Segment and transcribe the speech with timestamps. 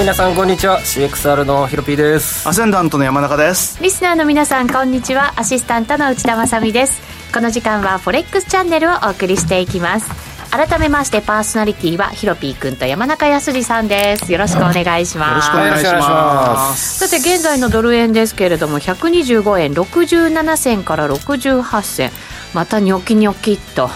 [0.00, 0.80] 皆さんこんにちは。
[0.80, 2.48] CXR のヒロピーです。
[2.48, 3.78] アセンダントの山中です。
[3.82, 5.38] リスナーの皆さんこんにちは。
[5.38, 7.02] アシスタントの内田まさです。
[7.34, 10.10] この時間はフォレックスチャンネルをお送りしていきます。
[10.50, 14.32] 改めましてパーソナリティはヒロピーくんと山中康さんです。
[14.32, 15.54] よろしくお願いします。
[15.54, 17.06] よろしくお願いします。
[17.06, 22.10] さて現在のドル円ですけれども125円67銭から68銭
[22.54, 23.90] またニョキニョキっと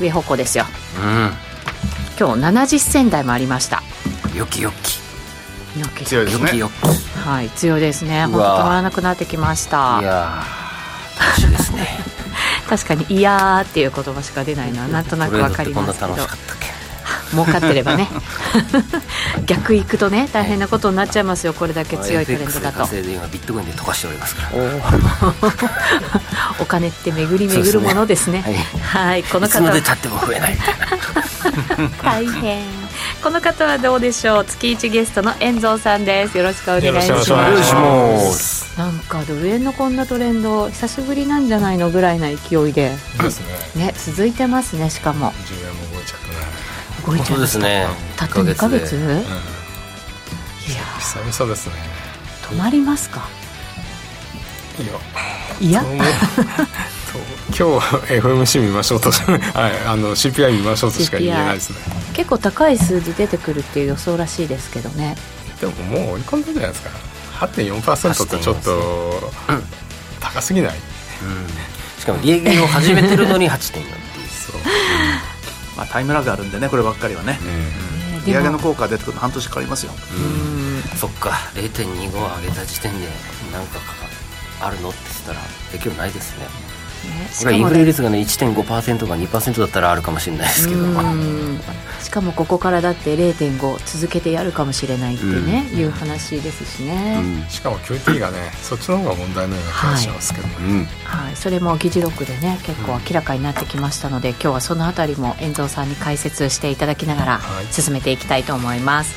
[0.00, 0.64] 上方向ですよ、
[0.96, 1.30] うん、
[2.18, 3.82] 今日70銭台もありました。
[4.34, 5.07] よきよき
[6.04, 6.62] 強いですね。
[7.24, 8.26] はい強いですね。
[8.26, 9.98] 本当止まらなくなってきました。
[10.00, 10.42] いや
[11.18, 11.88] 楽しいですね。
[12.68, 16.16] 確かに「いや」っていう言葉しか出ないのはなんとなくわかりますけど。
[17.30, 18.08] 儲かってればね。
[19.46, 21.52] 逆行くとね大変なことになっちゃいますよ。
[21.52, 22.86] これだけ強いトレンドだと。
[22.86, 24.50] ビットコインで溶かしておりますから。
[26.58, 29.58] お 金って巡り巡るものですね、ね、はい、はい、この方。
[29.58, 30.58] いつまでたっても増えない
[32.02, 32.87] 大変
[33.22, 34.44] この方はどうでしょう？
[34.44, 36.38] 月一ゲストの遠蔵さんです。
[36.38, 37.20] よろしくお願いしま
[38.32, 38.78] す。
[38.78, 42.92] なんかドル円のこんなトレンド久しぶりなんじゃないのぐらいな勢いで。
[43.20, 43.40] です
[43.74, 43.86] ね。
[43.86, 45.32] ね続いてますねしかも。
[45.32, 46.04] 10円も動い。
[46.06, 46.34] ちゃったね。
[47.06, 49.20] 動いちゃったですねたった2か月、うん、いや
[51.00, 51.74] 久々ですね。
[52.50, 53.28] 止まりますか？
[54.80, 54.92] いや。
[55.60, 55.82] いや
[57.48, 61.76] 今日は FMC 見ましょうと、 はい、あの CPI 見ましょうとしか言えないですね。
[62.14, 65.16] 結構高い数字出てくるっていう予想らしいですけどね。
[65.60, 66.90] でももう追い込んだじゃないですか。
[67.38, 69.32] 8.4%ってちょっと
[70.20, 73.84] 高すぎない、うん、しかも利上げを始めてるのに8.4っていう。
[74.28, 74.64] そう、うん、
[75.76, 77.38] まあ、タイムラグあるんでねこればっかりはね、
[78.16, 79.92] うん、利上げの効果が出てくると半年かかりますよ。
[79.92, 80.98] うん。
[80.98, 81.30] そっか。
[81.54, 83.06] 0.25上げた時点で
[83.52, 83.78] 何か
[84.60, 85.40] あるのって言ったら
[85.72, 86.50] できるないですねね、
[87.40, 90.82] これインフレ率がね1.5%が2%だったらあるかもしれないですけど。
[92.00, 109.14] しかもここからだって0.5続けてやるかもしれないってね、うん、いう話ですしね、うん、しかも QT がねそっちの方が問題のような気がしますけど、はいはい、それも議事録でね結構明らかになってきましたので、今日はそのあたりも遠藤さんに解説していただきながら進めていきたいと思います、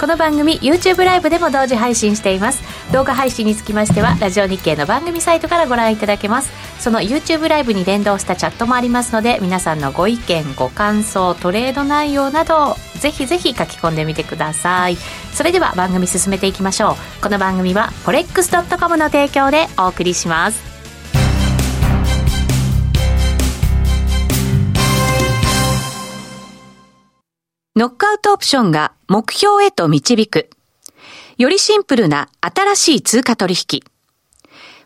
[0.00, 2.62] この番組 YouTube ライブでも同時配信しています。
[2.92, 20.74] 動画配信につきましてはラジオ日経の番組サイトからご覧いただけますその YouTube ライブに連動したチャットもありますので皆さんのご意見ご感想トレード内容などぜひぜひ書き込んでみてくださいそれでは番組進めていきましょうこの番組は forex.com の提供でお送りします
[27.76, 30.48] ノックアウトオプションが目標へと導く。
[31.38, 33.93] よりシンプルな新しい通貨取引。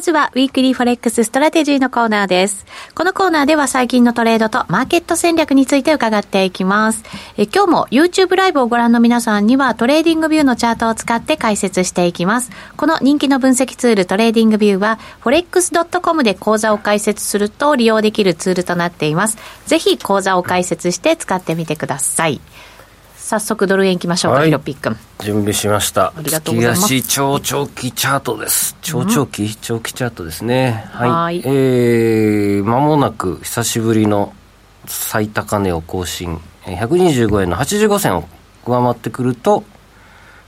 [0.00, 2.64] まずは、ウィークリーフォレックスストラテジーのコーナーです。
[2.94, 7.04] このコーナーでは最近のトレードとマーケット戦略について伺っていきます。
[7.36, 12.50] え今日も YouTube ライブをご覧の皆さんにはトレーディングビューのチャートを使って解説していきます。
[12.78, 19.36] この人気の分析ツールトレーディングビューは forex.com で口座を開設すると利用できるツールとなっています。
[19.66, 22.40] ぜひ口座を開設して使ってみてください。
[23.30, 26.12] 早速ドル円いきましょうか、はい、ヒロピック準備しました。
[26.16, 26.80] ありがとうございます。
[26.80, 28.76] 月足超長期チャートです。
[28.82, 30.84] 超長期、うん、長期チャートですね。
[30.90, 31.40] はい。
[31.44, 34.34] えー、間もなく久しぶりの
[34.86, 38.28] 最高値を更新、125円の85銭を
[38.66, 39.62] 上回ってくると、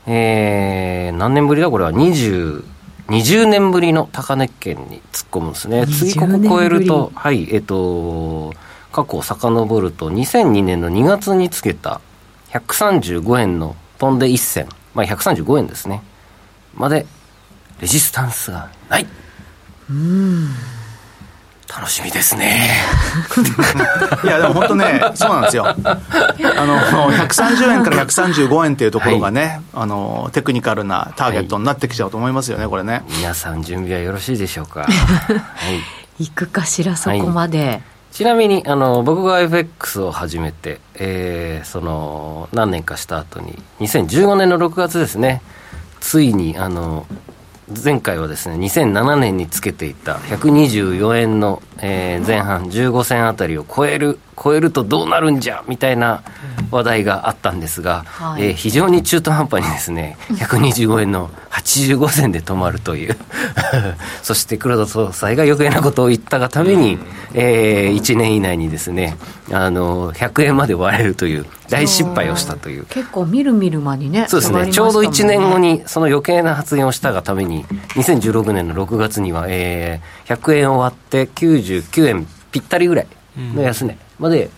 [0.08, 1.70] えー、何年ぶりだ？
[1.70, 2.64] これは20、
[3.06, 5.86] 20年ぶりの高値圏に突っ込むんですね。
[5.86, 8.52] 次ここ超えると、はい、えっ、ー、と、
[8.90, 12.00] 過去を遡ると、2002年の2月につけた
[12.52, 16.02] 135円の飛んで1銭、まあ135円ですね。
[16.74, 17.06] まで、
[17.80, 19.06] レジスタンスがない。
[19.90, 20.48] うん。
[21.74, 22.70] 楽しみですね。
[24.24, 25.66] いやでも本当ねそうなんですよ。
[25.66, 26.78] あの
[27.10, 33.02] 130円から135円っていうところがね、はい、あのテクニカルなターゲットになってきちゃうと思いますよね、これね。
[33.16, 34.86] 皆さん準備はよろしいでしょうか、 は
[36.18, 45.40] い、いくかしらそこまで、はい、ちなみにあの僕が FX を始めて、えー、その何年かした後に2015年の6月ですね。
[45.98, 47.06] ついにあの
[47.82, 56.22] 前回はですね2007年につけていた124円の、えー、前半15銭あたりを超える超えるとどうなるんじゃみたいな
[56.70, 63.16] 話題があったんですが、はい、えー、非常に中途半端にですね 125円の85銭で止まるという。
[64.22, 66.98] そして黒田総裁が余計なことを言ったがために、
[67.34, 69.16] えー、1年以内にですね
[69.50, 72.84] あの100円まで割れるという大失敗をしたという。
[72.86, 77.64] 結構みるみる間にねそうですね、ね、ちょうど1年後にその余計な発言をしたがために
[77.94, 83.06] 2016年の6月には、えー、100円を割って99円ぴったりぐらい
[83.36, 84.50] の安値、まで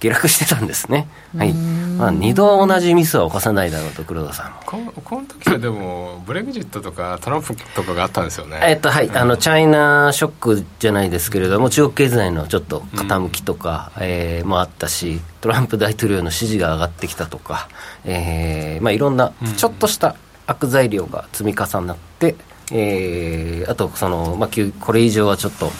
[0.00, 1.52] 下落してたんですね、はい。
[1.54, 8.60] まあ、2度同じミスは犯さないだろうと、黒田さんここの時はでも、ブレグジットとかトランプとかがあったんですよね。
[8.62, 17.68] えっとはい、あのチャイナショックじゃないですけれども、中国経済のちょっと傾きとか、うん、えー、もあったし、トランプ大統領の支持が上がってきたとか、
[18.04, 20.16] えーまあ、いろんなちょっとした
[20.46, 22.38] 悪材料が積み重なって、うん
[22.72, 24.50] えー、あとその、まあ、
[24.80, 25.70] これ以上はちょっと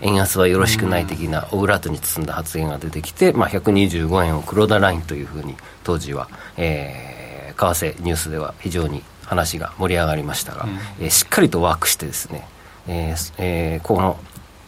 [0.00, 10.70] 円安はよろしくない的なオブラートに包んだ発言が出てきて、まあ、125円を黒田ラインというふうに当時は、えー、為替ニュースでは非常に話が盛り上がりましたが、うん、
[11.04, 12.48] えー、しっかりとワークしてですね、
[12.88, 14.18] えーえー、この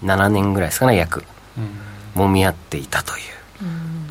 [0.02, 1.24] 7年ぐらいですかね約、
[2.16, 3.22] うん、揉み合っていたという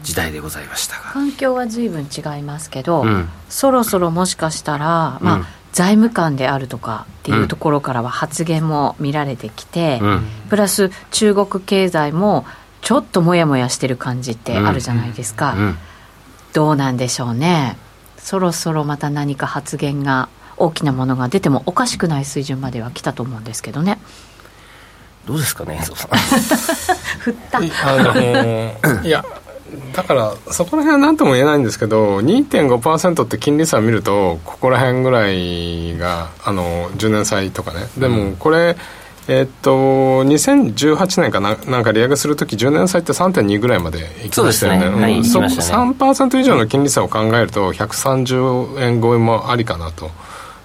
[0.03, 1.01] 時代でございましたが。
[1.11, 12.45] 環境は随分違いますけど、うん、そろそろもしかしたら、まあ、財務官であるとかっていうところからは発言も見られてきて、うん、プラス中国経済も
[12.81, 15.59] ちょっともやもやしてる感じってあるじゃないですか、うん。
[15.59, 15.77] うん、
[16.53, 17.77] どうなんでしょうね。
[18.17, 23.99] そろそろまた何か発言が大きなものが出てもおかしくない水準までは来たと思うんですけどね。
[25.25, 25.79] どうですかね
[27.19, 27.59] 振った。
[27.59, 28.19] あの
[29.05, 29.23] いや
[29.93, 37.87] だからそこら辺は何とも言えないんですけど2.5%って金利差見るとここら辺ぐらいがあの10年債とかね。
[37.97, 38.77] でもこれ、
[39.27, 44.85] えー、っと2018年かななんか利上げするとき10年債って3.2ぐらいまでいきましたよね。
[44.89, 45.01] そ、ね。
[45.01, 50.11] はい、そ3%以上の金利差を考えると130円超えもありかなと。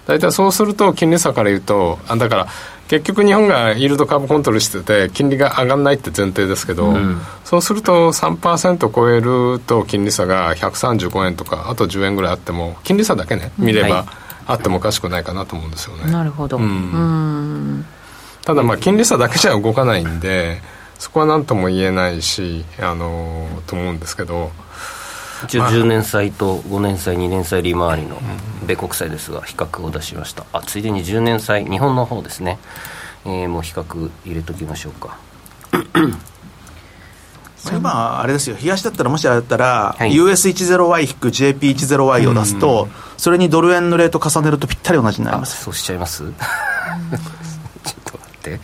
[0.07, 2.47] 大体そうすると金利差から言うとあだから
[2.87, 14.05] 結局日本がイールドカーブコントロールしてて金利が上がらないって前提ですけど、うん、そうすると3%超えると金利差が135円とかあと10円ぐらいあっても金利差だけね見れば、
[14.45, 16.11] あってもおかしくないかなと思うんですよね。
[16.11, 17.85] なるほど、うん、
[18.43, 20.61] ただまあ金利差だけじゃ動かないんで
[20.97, 24.51] そこは何とも言えないしあのと思うんですけど。
[25.45, 28.19] 一応10年債と5年債2年債利回りの
[28.65, 30.45] 米国債ですが比較を出しました。
[30.53, 32.57] あついでに10年債日本の方ですね、
[33.25, 35.17] えー、もう比較入れときましょうか。
[37.69, 38.55] 今あれですよ。
[38.55, 45.63] 東だったらもしあれだったら、はい、US10Y 引く JP10Y を出すと、それにドル円のレート重ねるとぴったり同じになります。
[45.63, 46.23] そうしちゃいます？
[46.23, 46.33] ちょっ
[48.05, 48.59] と待って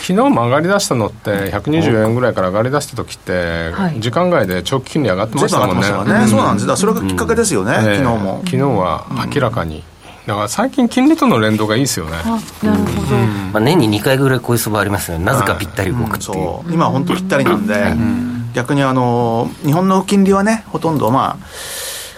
[0.00, 6.26] 昨日も上がりだしたのって120円ぐらいから上がりだした時って、時間外で長期金利上がってましたもんね、ね。
[6.28, 6.66] そうなんです。
[6.66, 9.82] だそれがきっかけですよね、うん、昨日も昨日は明らかに、
[10.26, 12.12] だから最近金利との連動がいいですよね。
[12.12, 13.16] なるほど、
[13.52, 15.24] まあ、年に2回ぐらいこういう相場ありますよね。
[15.24, 16.30] なぜかぴったり動くって。
[16.30, 17.94] いう、うん、今本当ぴったりなんで、
[18.54, 21.46] 逆にあの日本の金利はねほとんどまあ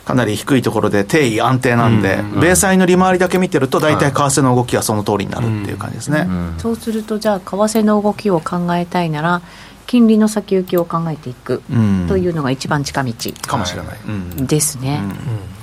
[0.06, 6.54] かなり低いところで定位安定なんで、うんうん、米債の利回りだけ見てると大体為替の動きはその通りになるっていう感じですね、うん。
[6.54, 9.42] うん、そうするとじゃあ為替の動きを考えたいなら
[9.88, 11.62] 金利の先行きを考えていく
[12.08, 13.12] というのが一番近道、
[13.46, 13.98] かもしれない、
[14.46, 15.00] ですね、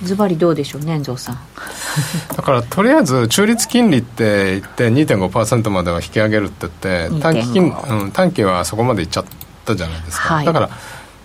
[0.01, 1.39] ズバリどうでしょうね遠藤さん。
[2.35, 9.25] だからとりあえず中立金利って言って2.5%までは引き上げるって言って短期金、うん、短期はそこまでいっちゃっ
[9.65, 10.69] たじゃないですか、はい、だから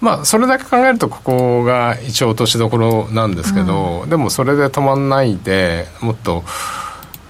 [0.01, 6.45] まあ、それだけ考えるとここが一応落としどころなんですけど、うん、でもそれで止まんないでもっと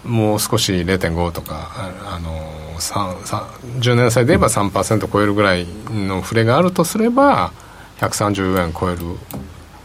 [0.05, 1.71] もう少し0.5とか
[2.07, 7.53] あの10年債で言えば3%超えるぐらいの触れがあるとすれば
[7.99, 9.01] 130円超える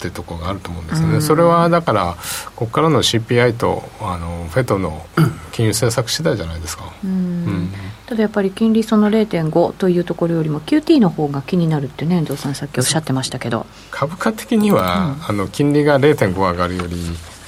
[0.04, 2.16] っていうところがあると思うんですよね、それはだから
[2.56, 5.06] ここからの CPI とあのフェトの
[5.54, 7.70] 金融政策次第じゃないですか、うん、
[8.06, 13.66] ただやっぱり金利その0.5というところよりも QT の方が気になるってね遠藤さんさっきおっしゃってましたけど。
[13.92, 16.96] 株価的には、うん、あの金利が0.5上がるより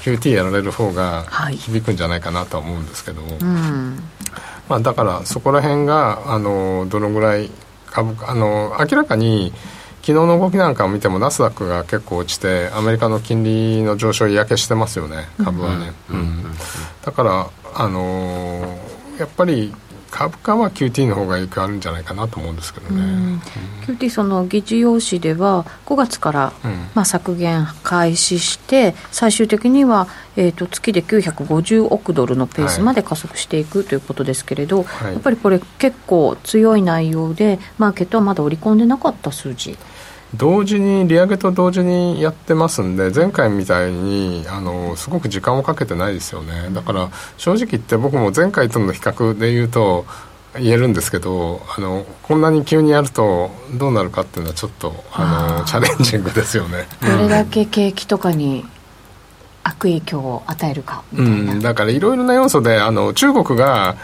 [0.03, 3.99] QT やられる方が響くんじゃないかなとは思うんですけど、はいうん。
[4.69, 7.49] まあ、だからそこら辺があのどのぐらい
[7.87, 9.51] 株あの明らかに
[10.05, 16.43] 昨日の動きなんかを見てもナスダックが結構落ちてアメリカの金利の上昇嫌気してますよね株はね、うん、うん、
[17.03, 19.73] だからあのー、やっぱり
[20.11, 23.37] 株価は QT の方が影響あるんじゃないかなと思うんですけどね、うん、
[23.95, 39.75] QT その議事要旨では5月から、うん、まあ、削減開始して最終的には、えーと、月で950億ドルのペースまで加速していく、はい、ということですけれど、はい、やっぱりこれ結構強い内容でマーケットはまだ織り込んでなかった数字
[40.37, 46.69] 同時に利上げと同時にやってますんで前回みたいにあのすごく時間をかけてないですよね。
[46.73, 50.05] だから正直言って僕も前回との比較で言うと
[50.57, 56.87] 言えるんですけどあのこんなに急にやるとどうなるかっていうのはちょっとあのチャレンジングですよね。
[57.01, 58.65] どれだけ景気とかに
[59.63, 63.97] 悪影響を与えるかみたいな、うん、だからいろいろな要素であの中国が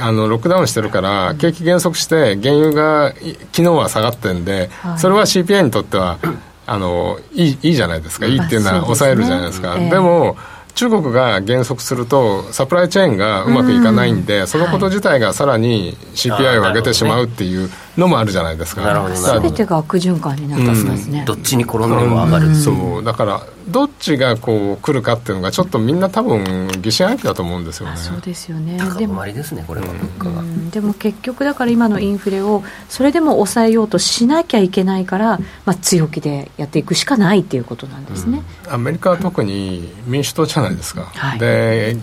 [0.00, 3.12] あのロックダウンしてるから、景気減速して、原油が
[3.52, 6.18] 昨日は下がってるんで、それは CPI にとっては、
[6.66, 9.76] あのいいいいじゃないですか、いいっていうのは抑えるじゃないですか。
[9.76, 10.36] でも
[10.74, 22.50] 中国が減速するとサプライチェーンがうまくいかないんで、そのこと自体がさらに CPI を上げてしまうっていうのもあるじゃないですか、なるほど全てが悪循環になったそうですね、どっちに転んでも上がる、う。
[22.50, 23.04] ん、そう。
[23.04, 27.96] だからどっちがこう来るかっていうのがちょっとみんな多分疑心暗鬼だと思うんですよね。
[27.96, 28.78] そうですよね。
[28.98, 41.96] でもですねこれは物価が、でも結局だから今のインフレをそれでも抑えようとしなきゃいけないから、まあ、強気でやっていくしかないっていうことなんですね、うん、アメリカは特に民主党じゃないですか、はい、で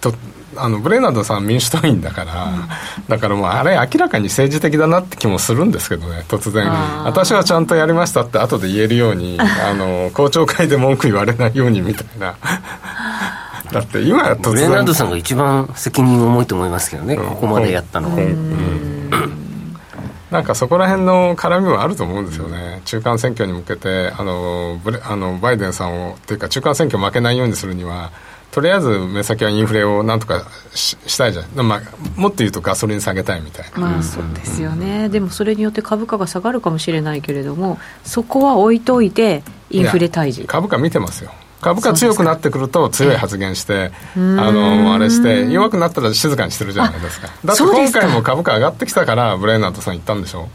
[0.00, 0.14] と
[0.58, 2.68] あのブレナードさん民主党員だから、うん、
[3.08, 6.68] だからもうあれ明らかに政治的だなって気もするんですけどね突然。
[7.04, 12.34] 私はちゃんとやりましたって後で言えるように あの公聴会で文句言われないようにみたいな。
[13.72, 14.40] だって今突然。
[14.40, 18.16] ブレナードさんが一番責任重いと思いますけどね、うん、ここまでやったのは、
[20.30, 28.10] なんかそこら辺の絡みはあると思うんですよね、中間選挙に向けてあのブレあのバイデンさんをっていうか中間選挙負けないようにするには
[28.50, 31.80] とりあえず目先はインフレをなんとかししたいじゃん、まあ、
[32.16, 40.46] もっと言うとガソリン下げたいみたいな、まあ、そうですよね、うん、でもそれによって株価が下がるかもしれないけれどもそこは置いといてインフレ退治。
[40.46, 41.30] 株価見てますよ。
[41.60, 47.28] 株価強くなってくると強い発言して、あのあれして弱くなったら静かにしてるじゃないですか。
[47.44, 50.48] だって今回も株価上がってきたからブレイナートさん言ったんでしょ？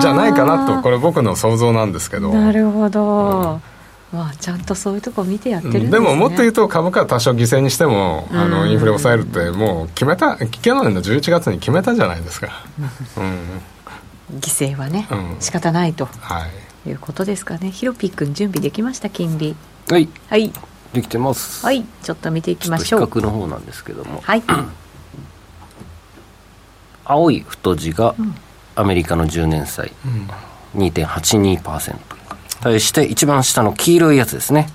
[0.00, 0.82] じゃないかなと。
[0.82, 2.34] これ僕の想像なんですけど。
[2.34, 3.75] なるほど、うん
[4.16, 12.64] まあ、ちゃんとそういうとこ見てやってるんです、ね、でももっと言うと株価は多少犠牲にしてもあのインフレを抑えるってもう決めた去年の11月に決めたじゃないですか、
[13.18, 17.70] うん、犠牲はね、うん、仕方ないと、はい、いうことですかね。
[17.70, 19.56] ヒロピー君準備できました金利。
[19.88, 20.08] はい。
[20.28, 20.52] はい。
[20.92, 21.64] できてます。
[21.64, 21.84] はい。
[22.02, 23.00] ちょっと見ていきましょう。
[23.00, 24.20] 比較の方なんですけども。
[24.22, 24.42] はい。
[27.04, 28.14] 青い太字が
[28.74, 29.92] アメリカの10年債、
[30.74, 32.15] うん、2.82%
[32.60, 34.68] 対して一番下の黄色いやつですね、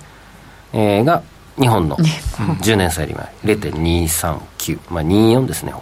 [0.72, 1.22] えー、が
[1.58, 1.96] 日本の。
[1.96, 3.54] 10年債利回り。
[3.54, 5.74] 0.239、まあ、24ですね、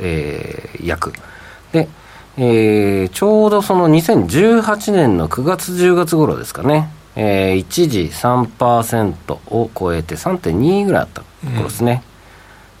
[0.00, 1.12] えー、約。
[1.72, 1.88] で、
[2.36, 11.22] えー、ちょうどその2018年の9月10月頃ですかね、えー、一時3%を超えて3.2ぐらいあった
[11.56, 12.15] 頃ですね、うん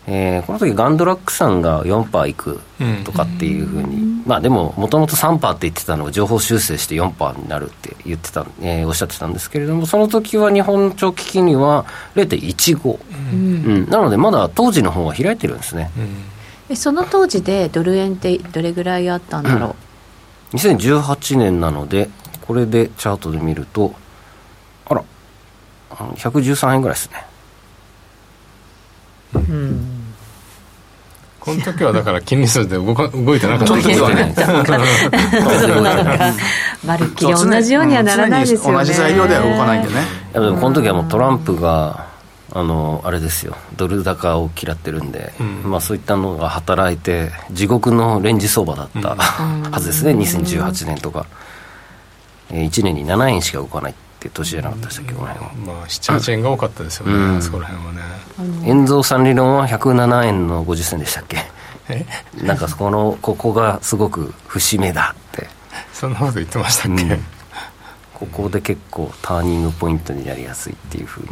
[0.08, 2.60] えー、この時ガンドラックさんが4%いく
[3.04, 12.98] とかっていうふうに、ん、まあでももともと3%って言ってたのが情報修正して4%になるって言ってた、えー、おっしゃってたんですけれどもその時は日本長期金利は0.15、
[13.32, 15.90] うん、うん、なのでまだ当時の方が開いてるんですね、
[16.68, 19.74] うん、その当時でドル円ってどれぐらいあったんだろ
[20.52, 22.08] う、2018年なので
[22.42, 23.92] これでチャートで見ると
[24.86, 25.02] あら。
[25.96, 27.26] 113円ぐらいですね。
[29.34, 29.95] うん
[31.46, 33.74] この時はだから金利差で動か動いてなかった。
[33.76, 34.34] 時はね
[36.84, 38.78] まるっきり同じようにはならないですよね。
[38.78, 39.94] 同じ材料では動かないんでね
[40.32, 42.08] でもこの時はもうトランプが
[42.52, 43.56] あのあれですよ。
[43.76, 50.12] ドル高を嫌ってるんで、うん、まあ、そういったのが働いて地獄のレンジ相場だった、はずですね。
[50.14, 51.26] 2018年とか、
[52.50, 55.52] えー、1年に7円しか動かないってけ年じゃなかったでしたっけこの辺は。
[55.54, 58.02] まあ78円が多かったですよね、うん、あそこら辺はね。
[58.64, 61.38] 円蔵さん理論は107円の50銭でしたっけ？
[62.42, 65.48] なんかこのここがすごく節目だって。
[65.92, 67.20] そんなこと言ってましたっけ、うん、
[68.12, 71.28] ここで結構ターニングポイントになりやすいっていうふうに。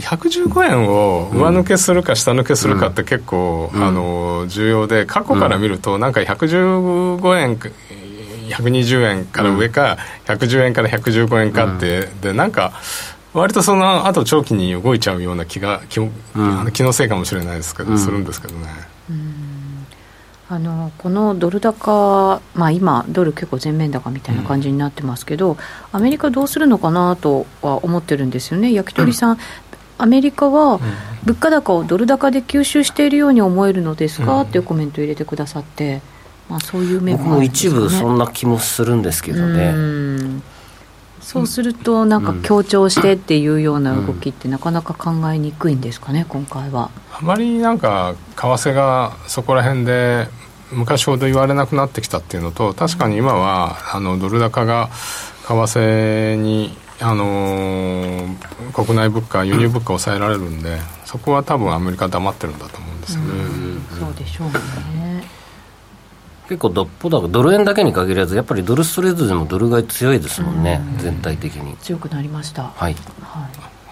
[0.00, 7.56] 115円を上抜けするか下抜けするかって結構、うん、あの重要で過去から見るとなんか115円
[8.54, 12.72] 120円から上か、うん、110円から115円かって、うん、でなんか
[13.32, 18.68] 割とその後長期に動いちゃうような気が気,、うん、気のせいかもしれないですけど、うん、するんですけどね。
[20.46, 25.58] あのこのドル高、まあ、今、ドル結構全面高みたいな感じになってますけど、うん、
[25.92, 29.38] アメリカどうするのかなとは思ってるんですよね、焼き鳥さん、うん、
[29.96, 30.80] アメリカは
[31.24, 36.02] 物価高をドル高で吸収しているように思えるのですか、うん、っていうコメントを入れてくださって、
[36.48, 40.42] まあ、そういう面も、ね、僕も一部そんな気もするんですけどね。
[41.20, 46.90] そうすると、なんか強調してっていうような動きって、なかなか考えにくいんですかね、今回は。
[47.12, 50.28] あまりなんか、為替がそこら辺で
[50.70, 54.90] 昔ほど言われなくなってきたっていうのと、確かに今はあのドル高が
[55.46, 63.28] 為替に、あのー、国内物価、輸入物価を抑えられるんで、そこは多分アメリカ黙ってるんだと思うんですよね。
[63.98, 65.13] そうでしょうね
[66.48, 70.98] 結構どっぽだドル円だけに限らずやっぱりドルストレートでもドル買い強いですもんね、ん。
[70.98, 71.76] 全体的に。
[71.78, 72.64] 強くなりました。
[72.64, 72.96] はい、はい、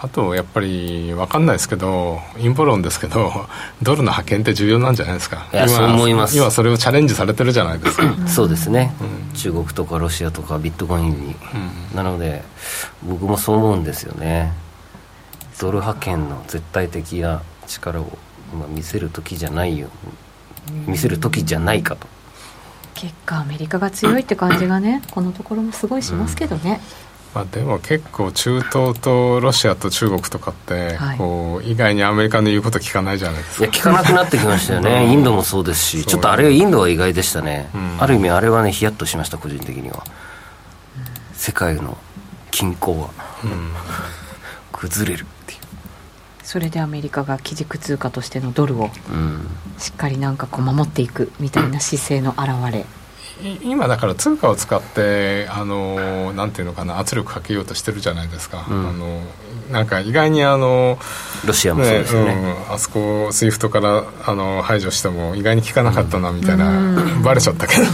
[0.00, 3.47] あとやっぱり分かんないですけど陰謀論ですけど
[3.82, 5.47] ドルの派遣って重要なんじゃないですか。
[5.52, 6.37] いやそう思います。
[6.37, 8.04] 今それをチャレンジされてるじゃないですか。
[8.26, 11.37] そうですね、うん、中国とかロシアとかビットコインに、
[11.92, 12.42] うん、なので
[13.02, 14.52] 僕もそう思うんですよね。
[15.59, 18.18] ドル派遣の絶対的な力を
[18.52, 19.88] 今見せる時じゃないよ。
[20.87, 22.07] 見せる時じゃないかと
[23.02, 26.80] 結果アメリカが強いって感じがね このところもすごいしますけどね、
[27.34, 33.64] まあ、でも結構中東とロシアと中国とかって、こう意外にアメリカの言うこと聞かないじゃないですか。
[33.64, 35.12] いや聞かなくなってきましたよね。
[35.12, 40.04] インドもそうですしちょっとあれインドは意外でしたね、うん、ある意味あれはねヒヤッとしました個人的には。
[41.34, 41.98] 世界の
[42.52, 43.10] 均衡は、
[43.42, 43.72] うん、
[44.70, 45.26] 崩れる
[46.42, 48.90] それでアメリカが基軸通貨としてのドルを
[49.78, 52.87] しっかりなんかこう守っていくみたいな姿勢の表れ、
[53.62, 59.20] 今だから通貨を使ってあのなんていうのかな圧力かけようとしてるじゃないですか、うん、あの
[59.70, 60.98] なんか意外にあの
[61.46, 62.57] ロシアもそうですね、ね。
[62.68, 67.85] うん、あそこ SWIFT からあの排除しても意外に効かなかったなみたいな、うん、バレちゃったけど。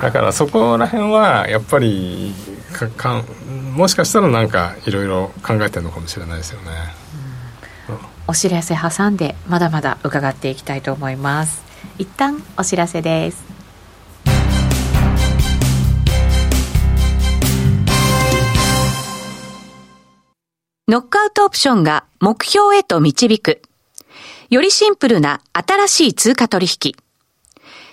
[0.00, 2.34] だからそこら辺はやっぱり
[2.72, 3.22] かか
[3.74, 6.70] もしかしたらなんかいろいろ考えてるのかもしれないですよね、
[8.28, 11.64] お知らせ挟んでまだまだ伺っていきたいと思います
[11.98, 13.42] 一旦お知らせです
[20.86, 23.62] ノックアウトオプションが目標へと導く。
[24.50, 26.94] よりシンプルな新しい通貨取引。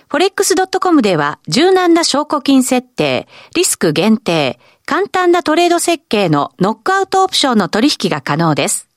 [0.09, 8.87] forex.com では柔軟な証拠金設定、リスク限定、簡単なトレード設計のノックアウトオプションの取引が可能です。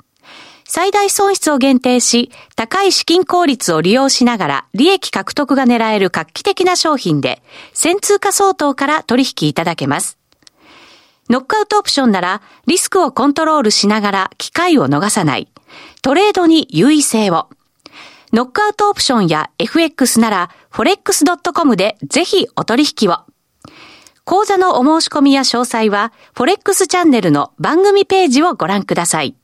[0.66, 7.42] 最大損失を限定し、高い資金効率を利用しながら利益獲得が狙える画期的な商品で、
[7.74, 10.18] 1000通貨相当から取引いただけます。
[11.30, 15.48] ノックアウトオプションならリスクをコントロールしながら機会を逃さない。
[16.02, 17.48] トレードに優位性を。
[18.32, 23.18] ノックアウトオプションや FX なら forex.com でぜひお取引を。
[24.24, 29.34] 講座のお申し込みや詳細はフォレックスチャンネルの番組ページをご覧ください。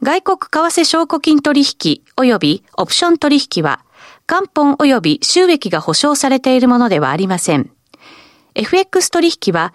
[0.00, 3.84] 外国為替証拠金取引及びオプション取引は
[4.28, 7.72] 元本及び収益が保証されているものではありません。
[8.54, 9.74] FX 取引は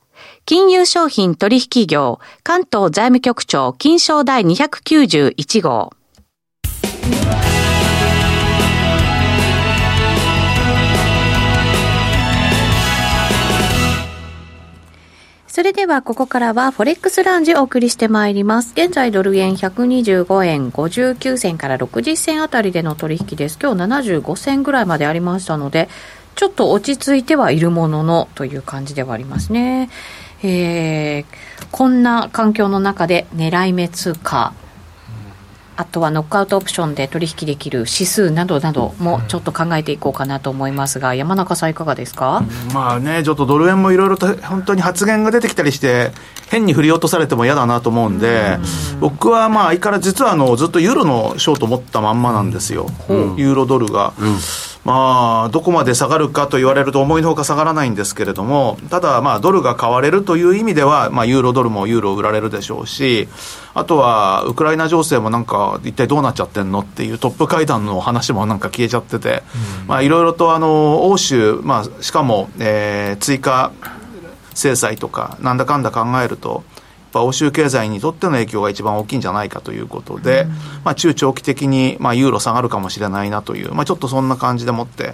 [0.51, 5.93] 金融商品取引業関東財務局長金賞第291号
[15.47, 18.73] それではここからはフォレックスランジをお送りしてまいります。
[18.73, 23.57] 現在ドル円125円59銭から60銭あたりでの取引です。
[23.61, 25.87] 今日75銭ぐらいまでありましたので、
[26.35, 29.89] ちょっと落ち着いてはいるもののという感じではありますね。
[30.43, 31.25] えー、
[31.71, 34.53] こんな環境の中で狙い目通貨
[35.81, 46.11] あとはノックアウトオプションで取引できる指数などなどもちょっと考えていこうかなと思いますが、山中さん、いかがですか、まあね、ちょっとドル円もいろいろと本当に発言が出てきたりして、
[46.49, 48.59] 変に振り落とされても嫌だなと思うんで、
[48.99, 52.85] 僕はまあ、相変わらず実はあのずっとユーロのショート持ったまんまなんですよ、
[53.37, 54.13] ユーロドルが。
[54.19, 54.37] うん
[54.83, 63.27] まあ、どこまで下がるかと言われると思いのほか下がらないんですけれども、ただ、まあ、ドルが買われるという意味では、まあ、ユーロドルもユーロ売られるでしょうし、
[63.75, 69.43] あとは、ウクライナ情勢もなんか、一体どうなっちゃってんのっていうトップ会談の話もなんか消えちゃってて、
[69.87, 73.71] まあ、いろいろと、あの、欧州、まあ、しかも、えー、追加
[74.55, 76.63] 制裁とか、なんだかんだ考えると、
[77.11, 80.49] ぱ欧州経済にとっての影響が一番大きいんじゃないかということで、うん、
[80.83, 85.13] まあ、中長期的に、まあ、ユーロ下がるかもしれないなという、まあ、ちょっとそんな感じでもって、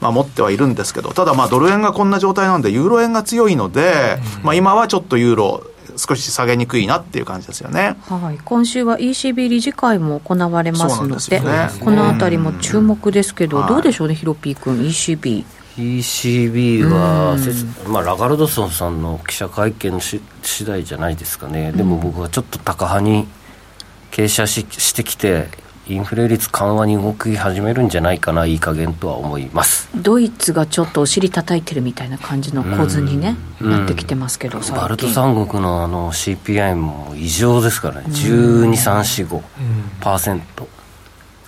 [0.00, 5.62] まあ、持ってはいるんですけど、ただ、まあ、ドル円がこんな状態なんで、ユーロ円が強いので、うん、まあ、今はちょっとユーロ、
[5.96, 15.44] 少し下げにくいなっていう感じですよね、はい、今週は ECB 理事会も行われますので、ね、このあたりも注目ですけど、どうでしょうね、ヒロピー君、ECB。
[15.78, 17.36] ECB は、
[17.86, 23.28] まあ、ラガルドソンさんの記者会見し次第じゃないですかね、でも僕はちょっと高派に
[24.10, 25.46] 傾斜ししてきて、
[25.86, 29.88] インフレ率緩和に動き始めるんじゃないかな、いい加減とは思います。
[29.94, 39.42] ドイツがちょっとお尻叩いてるみたいな感じの構図にね、なってきてますけど、バルト三国のあの CPI も異常ですからね、12、3、4、
[40.00, 40.57] 5%。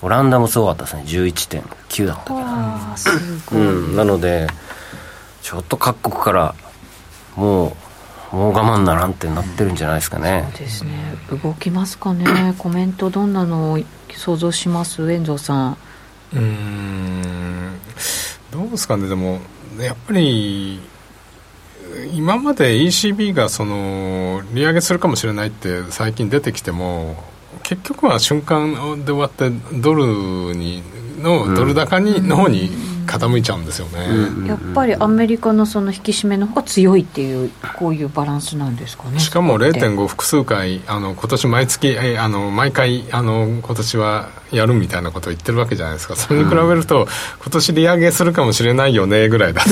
[0.02, 1.02] オランダもすごかったですね。
[1.06, 4.46] 11.9だったけど、うん、なので
[5.42, 6.54] ちょっと各国から
[7.36, 7.76] も
[8.32, 11.16] うもう我慢ならんってなってるんじゃないですかね、そうですね。
[11.42, 12.54] 動きますかね。
[12.58, 13.80] コメントどんなのを
[14.12, 15.10] 想像します？
[15.10, 15.76] 遠藤さん。
[16.32, 17.72] うん
[18.52, 19.08] どうですかね。
[19.08, 19.40] でも
[19.80, 20.80] やっぱり
[22.12, 27.16] 今まで ECB がその利上げするかもしれないって最近出てきても
[27.70, 29.48] 結局は瞬間で終わって
[29.80, 30.04] ドル
[30.56, 30.83] に
[31.22, 32.68] のドル高に、の方に
[33.06, 39.20] 傾いちゃうんですよね、うん、やっぱりアメリカのその引き締めの方が強いっていうこういうバランスなんですかね。
[39.20, 46.16] しかも0.5複数回あの今年毎月あの毎回あの今年はやるみたいなことを言ってるわけじゃないですか。
[46.16, 47.06] それに比べると、うん、
[47.40, 49.70] 今年利上げするかもしれないよねぐらいだと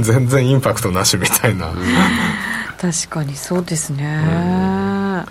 [0.00, 1.76] 全然インパクトなしみたいな、うん、
[2.78, 5.26] 確かにそうですね、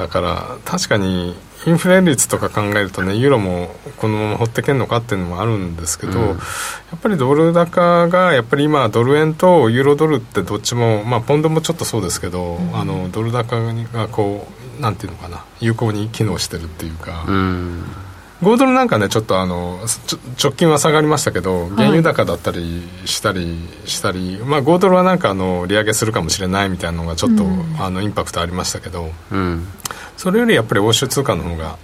[0.00, 1.36] だから確かに
[1.66, 6.34] インフレ率とか考えるとねユーロもこのまま放ってけんのかっていうのもあるんですけど、うん、や
[6.96, 17.26] っぱりドル高がやっぱり今ドル円とユーロドルってどっちもまあポンドもちょっとそうですけど、うん、あのドル高がこうなんていうのかな有効に機能してるっていうか。
[17.28, 17.84] うん
[18.42, 19.80] 5ドルなんかねちょっとあの
[20.42, 29.66] 直近は下がりましたけど原油高だったりしたりしたり、まあ、5ドルはなんかあの利上げするかもしれないみたいなのがちょっと、うん、あのインパクトありましたけど、うん、
[30.16, 31.78] それよりやっぱり欧州通貨の方が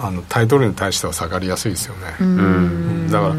[0.00, 3.34] あのタイドルに対しては下がりやすいですよね、うん、だから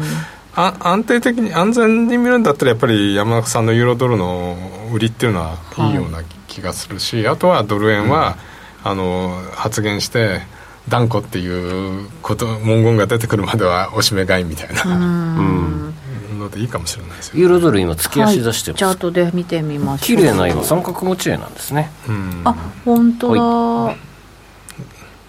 [0.54, 4.56] あ安定的に安全に見るんだったらやっぱり山中さんのユーロドルの
[4.92, 8.36] 売りっていうのはいいような気がするし、あとはドル円は、
[8.82, 10.40] あの発言して
[10.88, 14.82] 断固っていうこと文言が出てくるまではおしめ買いみたいな。
[14.84, 15.94] うん。
[16.40, 23.96] のでいいかもしれないですよ、ね、ユーロドル今突き足出してます、はい、チャートで見てみましょう綺麗な今三角持ち絵なんですね、うん、あ本当だ、はい、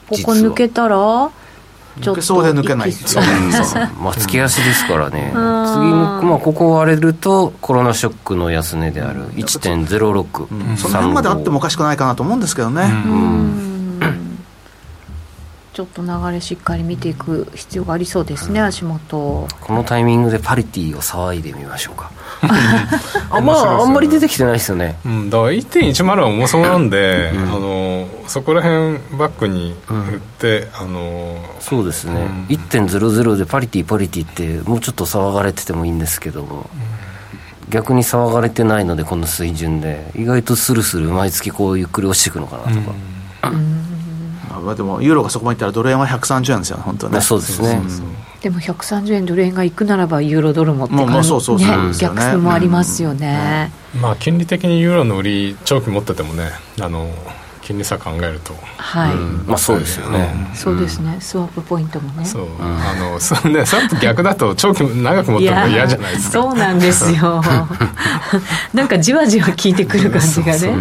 [0.10, 1.32] ここ抜けたら
[2.02, 2.94] ちょっとそうで抜けない。
[2.94, 3.24] そう。
[4.02, 5.28] まあ突き足ですからね。
[5.36, 12.84] 次まあここ割れるとコロナショックの安値である1.06、うん、その辺まであってもおかしくないかなと思うんですけどね。
[12.84, 13.71] うん
[15.74, 19.48] ちょっと流れしっかり見ていく必要がありそうですね、うん、足元。
[19.62, 22.12] このタイミングでパリティを騒いでみましょうか。
[23.30, 32.14] あまああんまり出てきてないですよね、うん、だから1.10は重そうなんで、うん、あのそこら辺バックに振って、あのそうですね、
[32.50, 36.70] うん、1.00でパリティパリティってもうちょっと騒がれててもいいんですけども、
[37.70, 40.12] 逆に騒がれてないのでこの水準で。
[40.16, 42.96] 意外とスルスル毎月こうゆっくり落ちていくのかなとか、
[44.62, 47.22] まあ、でもユーロがそこまでいったらドル円は130円ですよ本当ね。
[47.22, 47.82] そうですね、
[48.42, 57.10] でも130円ドル円がいくならばユーロドルもって感じ、まあ、そうそうそう、ね、逆数もありますよね、うん、まあ金利的にユーロの売り長期持っててもねあの
[57.62, 58.54] 金利差考えると。
[58.78, 59.16] はい、
[59.48, 61.18] まあそうですよね、そうですね。
[61.22, 62.26] スワップポイントもね。
[62.26, 66.32] そう、あのそねスワップ逆だと長期長く持っても嫌じゃないですか。
[66.42, 67.42] そうなんですよ。
[68.74, 70.74] なんかじわじわ効いてくる感じがね。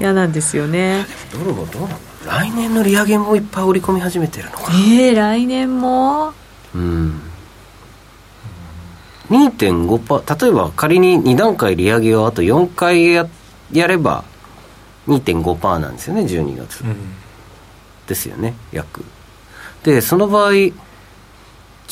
[0.00, 1.06] 嫌なんですよね。
[1.32, 1.98] ドルはどうなの？
[2.28, 4.78] 来年の利上げもいっぱい織り込み始めてるのかな。
[4.78, 6.32] ええー、来年も？
[6.74, 7.20] うん。
[9.30, 13.26] 2.5%例えば仮に2段階利上げをあと4回や
[13.72, 14.24] やれば
[15.06, 16.96] 2.5%なんですよね12月、うん、
[18.06, 19.04] ですよね約。
[19.84, 20.72] でその場合じ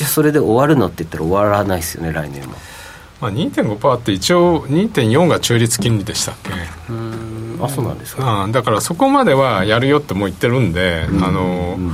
[0.00, 2.54] ゃあそれで終わるのって言ったら終わらないですよね来年も。
[3.20, 6.50] まあ、2.5%って一応2.4が中立金利でしたっけ？
[6.90, 7.25] うん
[7.60, 11.92] あそうなんですか、うん、だからそこまではやるよってもう言ってるんで、うん、あの、うんうん。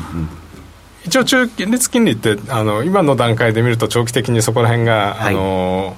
[1.04, 5.96] 一応中立金利ってあの今の段階で見ると長期的にそこら辺が、はい、あの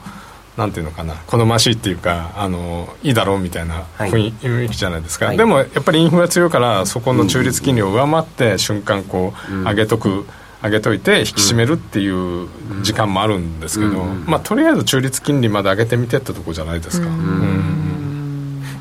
[0.56, 10.26] なんていうのかな好ましいっていうかあのいいだろうみたいな雰囲気じゃないですか、はい、でもやっぱりインフレ強いからそこの中立金利を上回って瞬間こう上げとく、
[10.62, 12.48] 上げといて引き締めるっていう
[12.82, 17.08] 時間もあるんですけど、まあ、とりあえず中立金利まで上げてみてってとこじゃないですか。
[17.08, 17.83] うん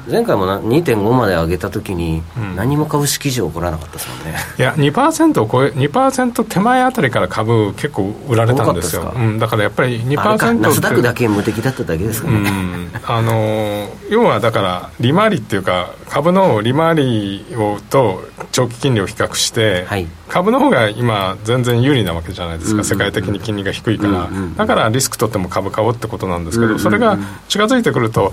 [0.09, 2.21] 前回も2.5まで上げたときに、
[2.55, 9.13] 何も株式市場起こらなかったですもんね、いや2%を超え2%手前あたりから株結構売られたんですよ。
[9.15, 28.31] うん、だからやっぱり2%ナスダックだけ無敵だっただけですかね、うん、あの要はだから利回りっていうか株の利回りをと長期金利を比較して、はい、株の方が今全然有利なわけじゃないですか、うん、世界的に金利が低いから、うん、だからリスク取っても株買おうってことなんですけど、それが近づいてくると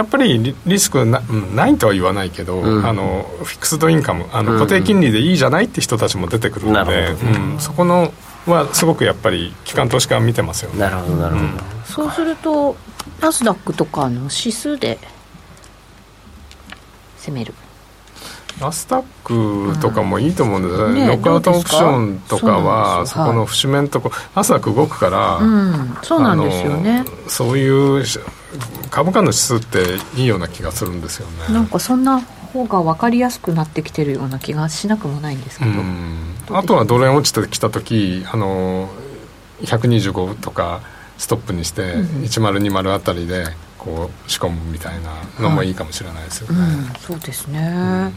[0.00, 1.20] やっぱりリスクな
[1.54, 8.10] ないとは言わないけど、うん、あのフィックスドインカムあの固定金利でいいじゃないって人たちも出てくるので、うん、そこの
[8.46, 10.78] はすごくやっぱり機関投資家は見てますよね。
[10.78, 12.74] なるほどなるほど、そうすると
[13.20, 14.98] ナスダックとかの指数で
[17.18, 17.52] 攻める。
[18.58, 19.04] ナスダッ
[19.74, 27.04] クとかもいいと思うんですよ、ね、ノックアウトオプションとかはそこの節目のとこナスダック動くから、うん、そうなんですよね。
[27.26, 28.04] そういう
[28.90, 31.54] 株価の指数っていいような気がするんですよね。
[31.54, 35.70] なんかそんな方が分かりやすくなってきてるような気がしなくもないんですけど。
[36.56, 38.88] あとはドル円落ちてきた時あの
[39.62, 40.80] 125とか
[41.18, 43.46] ストップにして、1020あたりで
[43.78, 48.14] こう仕込むみたいなのもいいかもしれないですよね、はいうん、そうですね、うん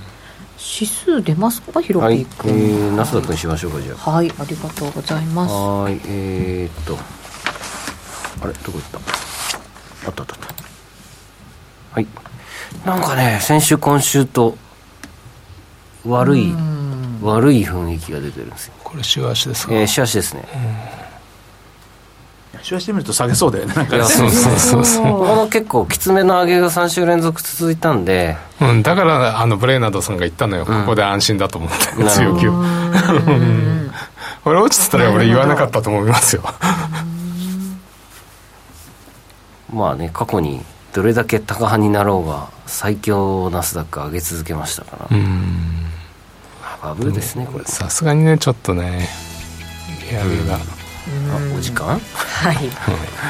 [0.56, 1.82] 指数出ますか？
[1.82, 4.12] ヒロピー君、はい、えー、ナスダックにしましょうかじゃあ。
[4.12, 4.32] はい。
[4.40, 5.52] ありがとうございます。
[5.54, 6.00] はい。
[6.06, 6.98] えー、っと。
[8.40, 8.54] あれ？
[8.54, 9.00] どこ行った？
[10.06, 10.38] あったあった
[11.94, 12.08] はい。
[12.86, 14.58] なんかね先週今週と
[16.06, 16.54] 悪い
[17.22, 18.74] 悪い雰囲気が出てるんですよ。
[18.84, 19.74] これ週足ですか？
[19.74, 20.44] えー、週足ですね。
[22.62, 24.04] 週足で見ると下げそうだよねなんかね。
[24.04, 25.06] そうそうそうそう。
[25.06, 31.76] この結構きつめの上げが3週連続続いたんで、うん、だからあのブレイナードさんが言ったのよ、うん、ここで安心だと思って。
[32.10, 32.54] 強気を
[34.46, 36.44] 俺落ちてたら俺言わなかったと思いますよ
[39.74, 40.62] まあね過去に
[40.94, 45.18] どれだけ高派になろうが最強ナスダック上げ続けましたから。
[46.82, 47.66] バブルですねこれ。
[47.66, 49.08] さすがにねちょっとね
[50.12, 50.60] 利上げが、あ
[51.58, 51.98] お時間？
[51.98, 52.58] はい。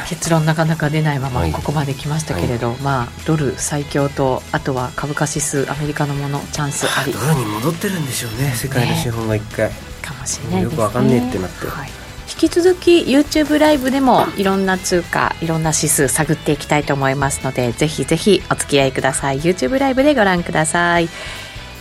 [0.10, 7.14] 結論なかなか出ないままここまで来ましたけれど、はい、まあドル最強とあとは株価指数アメリカのものチャンスあり。
[7.14, 11.90] ドルに戻ってるんでしょうね世界の資本が一回、ね、かもしれない、ね、よくわかんねえってなって、はい
[12.30, 19.40] 引き続き YouTube ライブでもいろんな通貨いろんな指数探っていきたいと思いますのでぜひぜひお付き合いください。
[19.40, 21.10] YouTube ライブでご覧ください、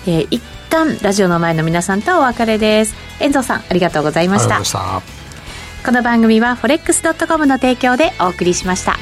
[0.06, 2.94] えー、一旦ラジオの前の皆さんとお別れです。
[3.20, 5.02] 遠藤さんありがとうございました。
[5.84, 8.96] この番組は forex.com の提供でお送りしました